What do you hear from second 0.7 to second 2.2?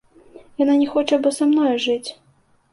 не хоча бо са мною жыць!